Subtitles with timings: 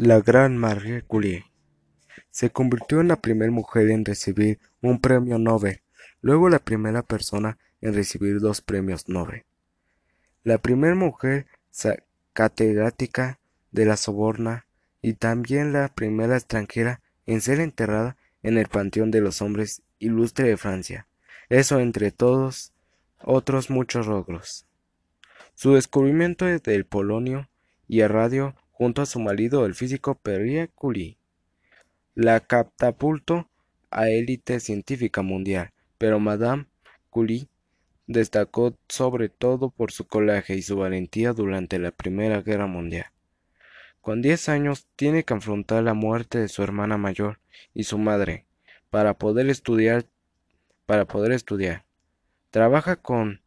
[0.00, 1.44] La gran Marie Curie
[2.30, 5.82] se convirtió en la primera mujer en recibir un premio Nobel,
[6.22, 9.44] luego la primera persona en recibir dos premios Nobel.
[10.42, 11.48] La primera mujer
[12.32, 13.40] catedrática
[13.72, 14.64] de la Soborna
[15.02, 20.48] y también la primera extranjera en ser enterrada en el Panteón de los Hombres Ilustre
[20.48, 21.08] de Francia.
[21.50, 22.72] Eso entre todos
[23.22, 24.64] otros muchos logros.
[25.52, 27.50] Su descubrimiento del polonio
[27.86, 31.18] y el radio junto a su marido el físico Pierre Curie.
[32.14, 33.46] La catapultó
[33.90, 36.64] a élite científica mundial, pero Madame
[37.10, 37.46] Curie
[38.06, 43.04] destacó sobre todo por su coraje y su valentía durante la Primera Guerra Mundial.
[44.00, 47.38] Con diez años tiene que afrontar la muerte de su hermana mayor
[47.74, 48.46] y su madre
[48.88, 50.06] para poder estudiar
[50.86, 51.84] para poder estudiar.
[52.50, 53.42] Trabaja con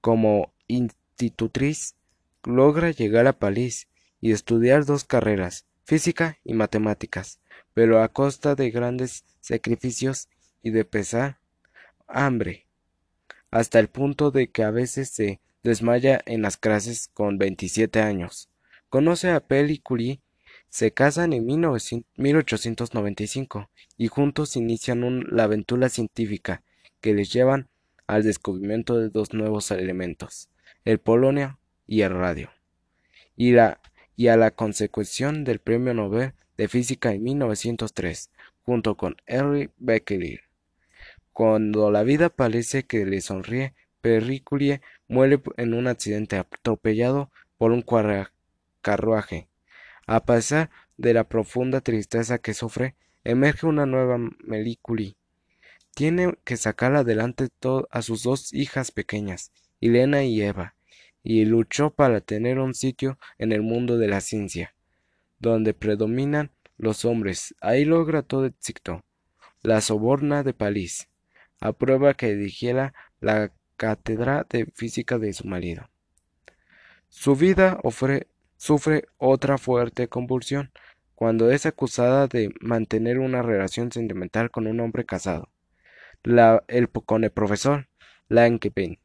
[0.00, 1.96] como institutriz,
[2.44, 3.88] logra llegar a París
[4.24, 7.40] y estudiar dos carreras, física y matemáticas,
[7.74, 10.30] pero a costa de grandes sacrificios
[10.62, 11.40] y de pesar
[12.06, 12.66] hambre,
[13.50, 18.48] hasta el punto de que a veces se desmaya en las clases con 27 años.
[18.88, 20.22] Conoce a Pelle Curie,
[20.70, 26.62] se casan en 1895 y juntos inician la aventura científica
[27.02, 27.68] que les llevan
[28.06, 30.48] al descubrimiento de dos nuevos elementos,
[30.86, 32.48] el polonio y el radio.
[33.36, 33.82] Y la
[34.16, 38.30] y a la consecución del Premio Nobel de Física en 1903,
[38.64, 40.40] junto con Henry Becquerel.
[41.32, 47.72] Cuando la vida parece que le sonríe, Pierre Curie muere en un accidente atropellado por
[47.72, 47.84] un
[48.82, 49.48] carruaje.
[50.06, 55.16] A pesar de la profunda tristeza que sufre, emerge una nueva Marie Curie.
[55.94, 57.48] Tiene que sacar adelante
[57.90, 60.74] a sus dos hijas pequeñas, Elena y Eva,
[61.24, 64.74] y luchó para tener un sitio en el mundo de la ciencia,
[65.38, 67.54] donde predominan los hombres.
[67.60, 69.02] Ahí logra todo éxito.
[69.62, 71.08] La Soborna de París
[71.60, 75.88] aprueba que dirigiera la cátedra de física de su marido.
[77.08, 77.80] Su vida
[78.56, 80.72] sufre otra fuerte convulsión
[81.14, 85.48] cuando es acusada de mantener una relación sentimental con un hombre casado,
[86.22, 87.88] el, con el profesor
[88.28, 88.98] Langevin.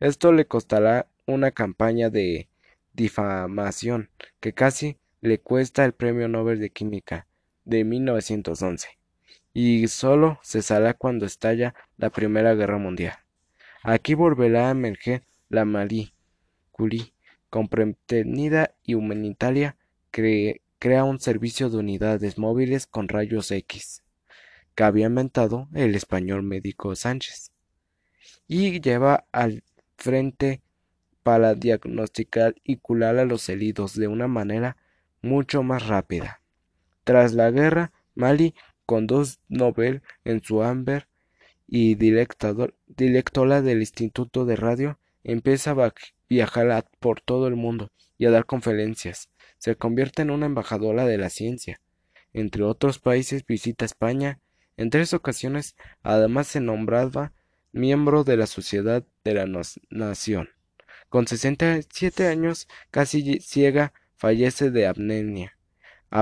[0.00, 2.48] Esto le costará una campaña de
[2.92, 7.26] difamación que casi le cuesta el Premio Nobel de Química
[7.64, 8.88] de 1911
[9.52, 13.14] y solo cesará cuando estalla la Primera Guerra Mundial.
[13.82, 16.12] Aquí volverá a emerger la Marie
[16.72, 17.12] Curie,
[18.82, 19.76] y humanitaria,
[20.10, 24.02] crea un servicio de unidades móviles con rayos X,
[24.74, 27.52] que había inventado el español médico Sánchez,
[28.48, 29.62] y lleva al
[29.96, 30.62] frente
[31.24, 34.76] para diagnosticar y curar a los heridos de una manera
[35.22, 36.42] mucho más rápida.
[37.02, 38.54] Tras la guerra, Mali,
[38.86, 41.08] con dos Nobel en su Amber
[41.66, 45.94] y directora del Instituto de Radio, empieza a
[46.28, 49.30] viajar por todo el mundo y a dar conferencias.
[49.56, 51.80] Se convierte en una embajadora de la ciencia.
[52.34, 54.40] Entre otros países visita España.
[54.76, 57.32] En tres ocasiones, además, se nombraba
[57.72, 59.46] miembro de la Sociedad de la
[59.88, 60.50] Nación.
[61.14, 65.56] Con sesenta siete años, casi ciega, fallece de apnea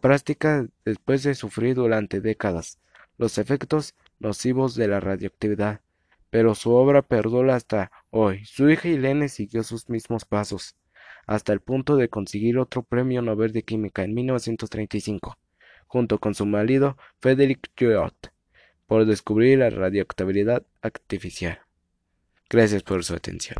[0.00, 2.78] práctica después de sufrir durante décadas
[3.18, 5.80] los efectos nocivos de la radioactividad.
[6.30, 8.44] Pero su obra perdura hasta hoy.
[8.44, 10.76] Su hija Helene siguió sus mismos pasos,
[11.26, 15.36] hasta el punto de conseguir otro premio Nobel de Química en 1935,
[15.88, 18.32] junto con su marido Frederick Joliot,
[18.86, 21.58] por descubrir la radioactividad artificial.
[22.48, 23.58] Gracias por su atención.